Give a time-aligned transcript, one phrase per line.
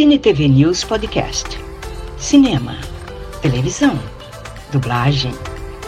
[0.00, 1.62] Cine TV News Podcast.
[2.16, 2.74] Cinema,
[3.42, 4.00] televisão,
[4.72, 5.30] dublagem,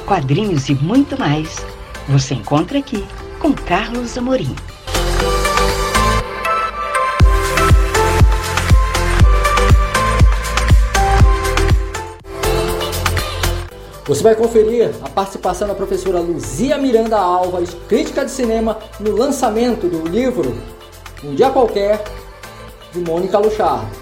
[0.05, 1.65] quadrinhos e muito mais.
[2.11, 3.03] Você encontra aqui
[3.41, 4.55] com Carlos Amorim.
[14.05, 19.89] Você vai conferir a participação da professora Luzia Miranda Alves, crítica de cinema, no lançamento
[19.89, 20.55] do livro
[21.25, 22.05] Um Dia Qualquer,
[22.93, 24.02] de Mônica Luchard.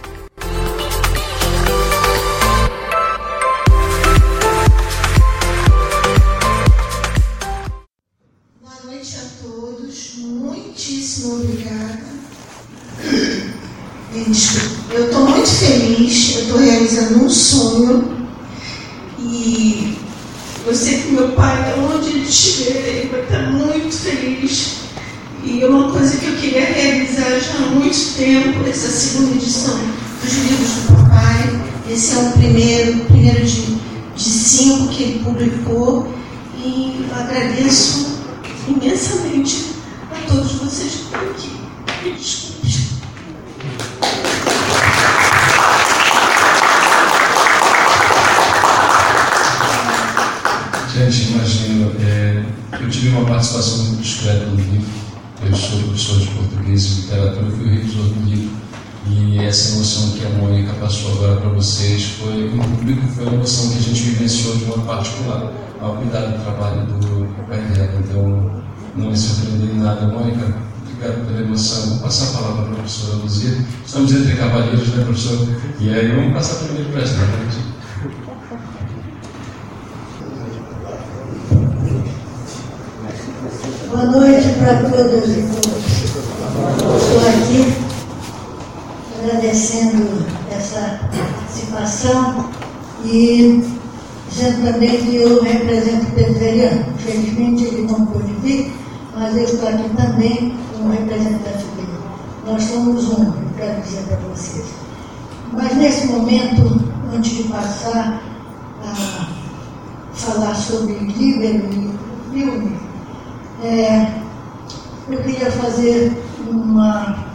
[17.30, 18.26] Um sonho
[19.20, 19.96] e
[20.66, 24.80] eu sei que meu pai, onde ele estiver, ele vai estar muito feliz
[25.44, 29.78] e uma coisa que eu queria realizar já há muito tempo, essa segunda edição
[30.22, 31.60] dos livros do papai.
[31.88, 33.78] Esse é o primeiro, primeiro de,
[34.16, 36.12] de cinco que ele publicou.
[36.62, 38.18] E agradeço
[38.68, 39.76] imensamente
[40.10, 41.60] a todos vocês que estão aqui.
[51.08, 52.44] Gente, imagino, é,
[52.80, 55.00] eu tive uma participação muito discreta no livro
[55.42, 58.50] eu sou professor de português e literatura, fui revisor do livro.
[59.08, 63.34] E essa emoção que a Mônica passou agora para vocês foi, no público, foi uma
[63.36, 67.58] emoção que a gente vivenciou de uma particular, ao cuidar do trabalho do pai.
[67.98, 68.62] Então,
[68.96, 70.06] não me surpreendeu em nada.
[70.06, 71.88] Mônica, obrigado pela emoção.
[71.88, 73.56] Vou passar a palavra para a professora Luzia.
[73.86, 75.48] Estamos entre cavalheiros, né, professor?
[75.80, 77.14] E aí, vamos passar primeiro para essa.
[84.70, 85.80] Para todas e todos.
[87.02, 87.74] Estou aqui
[89.18, 92.48] agradecendo essa participação
[93.04, 93.64] e
[94.28, 96.84] dizendo também que eu represento o Pedro.
[96.94, 98.72] Infelizmente ele não pôde vir,
[99.16, 101.88] mas eu estou aqui também como representante dele.
[102.46, 104.66] Nós somos um, eu quero dizer para vocês.
[105.52, 106.80] Mas nesse momento,
[107.12, 108.22] antes de passar
[108.84, 109.28] a
[110.14, 111.90] falar sobre livro e
[112.32, 112.78] filme,
[113.64, 114.20] é,
[115.10, 116.12] eu queria fazer
[116.46, 117.26] uma,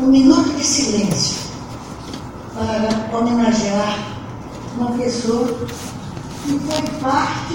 [0.00, 1.36] um minuto de silêncio
[2.54, 3.98] para homenagear
[4.76, 5.46] uma pessoa
[6.44, 7.54] que foi parte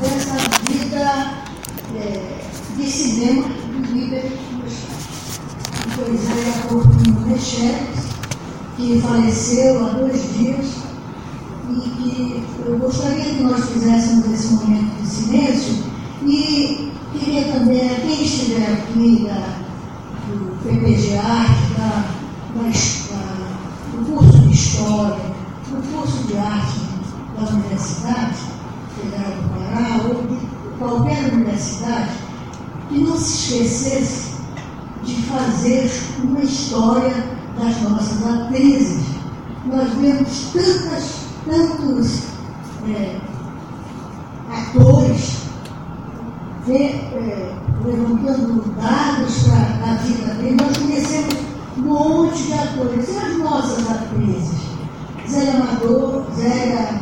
[0.00, 0.36] dessa
[0.68, 1.44] vida
[1.96, 2.40] é,
[2.76, 4.90] de cinema do líder do.
[5.96, 8.06] Foi Zé Corpinho Mecheles,
[8.76, 10.66] que faleceu há dois dias
[11.70, 15.84] e que eu gostaria que nós fizéssemos esse momento de silêncio
[16.22, 19.58] e queria também, quem estiver aqui da,
[20.28, 22.04] do PPG Arte, da,
[22.54, 25.34] da, do curso de História,
[25.68, 26.80] do curso de Arte
[27.36, 28.36] da Universidade
[28.96, 32.10] Federal do Pará, ou de qualquer universidade,
[32.88, 34.30] que não se esquecesse
[35.04, 35.90] de fazer
[36.22, 37.14] uma história
[37.58, 39.04] das nossas atrizes.
[39.66, 42.22] Nós vemos tantas, tantos
[42.88, 43.20] é,
[44.50, 45.49] atores
[46.68, 47.54] é,
[47.84, 51.34] levantando dados para a vida dele, nós conhecemos
[51.78, 54.60] um monte de atores, e as nossas atrizes.
[55.28, 57.00] Zélia Amador, Zélia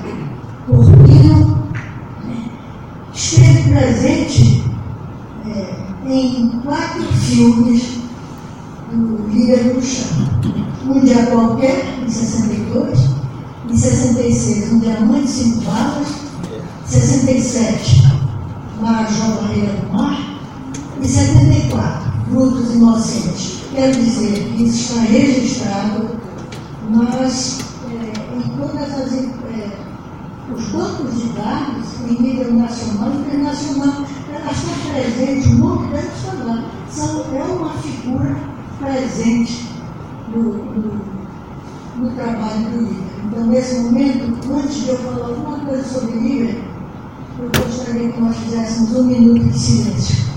[0.67, 1.69] Corpino,
[2.25, 2.51] né,
[3.13, 4.65] esteve presente
[5.47, 5.75] é,
[6.07, 7.99] em quatro filmes
[8.93, 10.29] do Líder do Chão.
[10.87, 12.99] Um dia qualquer, em 62,
[13.71, 16.09] em 66, Um Diamante Cinco Balas,
[16.87, 18.18] 67,
[18.81, 20.39] Marajó Barreira do Mar,
[21.01, 23.63] e 74, Frutos Inocentes.
[23.73, 26.09] Quero dizer que isso está registrado,
[26.91, 29.13] mas é, em todas as.
[29.13, 29.89] É,
[30.55, 36.65] os bancos de dados, em nível nacional e internacional, elas estão presentes, delas estão lá.
[36.91, 38.37] São, é uma figura
[38.81, 39.69] presente
[40.29, 41.01] no, no,
[41.97, 43.09] no trabalho do líder.
[43.27, 46.68] Então, nesse momento, antes de eu falar alguma coisa sobre o líder,
[47.99, 50.29] gostaria que nós fizéssemos um minuto de silêncio.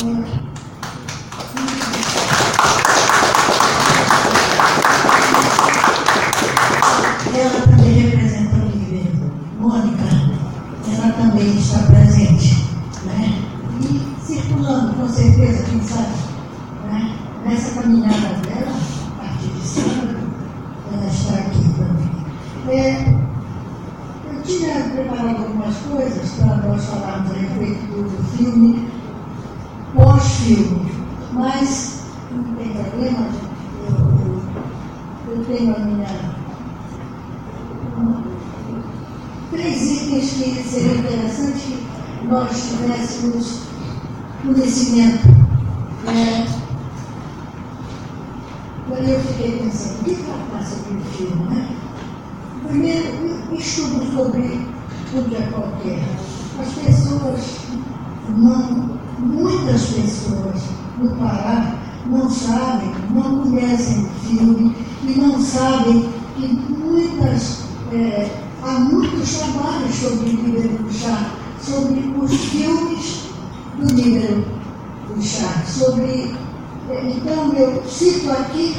[0.00, 0.53] com
[15.74, 17.16] né?
[17.44, 18.76] nessa caminhada dela,
[19.10, 20.18] a partir de sábado,
[20.92, 22.78] ela está aqui também.
[22.78, 23.14] é,
[24.30, 28.88] eu tinha preparado algumas coisas para nós falarmos a respeito do filme,
[29.94, 30.92] pós-filme,
[31.32, 33.26] mas não tem problema,
[33.86, 33.96] eu,
[35.26, 36.34] eu, eu tenho a minha
[39.50, 43.60] três itens que seriam interessantes que nós tivéssemos
[44.42, 45.43] conhecimento
[48.88, 51.68] Daí eu fiquei pensando, o que tratasse aquele filme, né?
[52.68, 54.60] Primeiro, estudo sobre
[55.12, 56.04] o que é qualquer.
[56.60, 57.40] As pessoas
[58.28, 60.62] não, muitas pessoas
[61.00, 61.74] no Pará
[62.06, 66.46] não sabem, não conhecem o filme e não sabem que
[66.78, 68.30] muitas, é,
[68.62, 73.24] há muitos trabalhos sobre o Líbero do Chá, sobre os filmes
[73.76, 74.63] do Líbero
[75.22, 76.34] Chá, sobre.
[76.90, 78.74] É, então eu cito aqui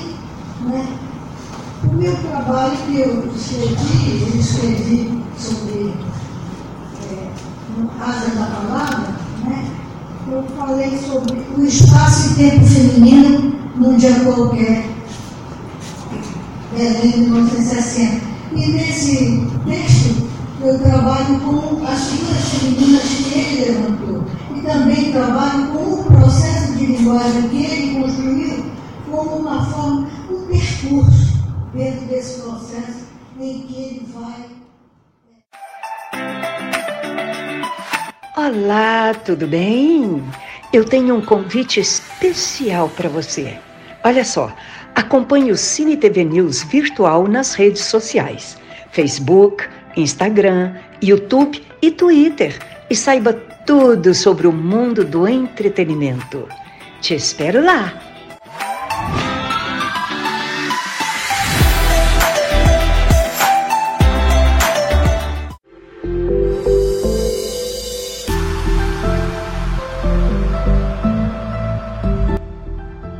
[0.61, 0.85] né,
[1.83, 5.93] o meu trabalho que eu escrevi, eu escrevi sobre
[7.09, 7.31] é,
[7.99, 9.15] Asa da Palavra,
[9.45, 9.71] né,
[10.29, 14.85] eu falei sobre o espaço e tempo feminino num dia qualquer,
[16.77, 18.21] Belém de 1960.
[18.51, 20.29] E nesse texto
[20.61, 24.44] eu trabalho com as figuras femininas que ele levantou.
[24.65, 28.65] Também trabalho com o processo de linguagem que ele construiu
[29.12, 31.38] como uma forma, um percurso
[31.71, 33.06] dentro desse processo
[33.39, 34.45] em que ele vai.
[38.35, 40.23] Olá, tudo bem?
[40.73, 43.59] Eu tenho um convite especial para você.
[44.03, 44.51] Olha só,
[44.95, 48.57] acompanhe o Cine TV News virtual nas redes sociais:
[48.91, 49.63] Facebook,
[49.95, 50.73] Instagram,
[51.03, 52.57] YouTube e Twitter.
[52.89, 53.33] E saiba
[53.65, 56.47] tudo sobre o mundo do entretenimento.
[57.01, 57.94] Te espero lá!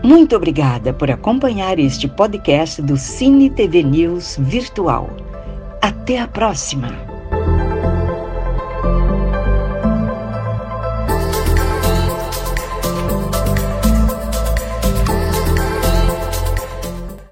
[0.04, 5.10] Muito obrigada por acompanhar este podcast do Cine TV News Virtual.
[5.82, 7.15] Até a próxima!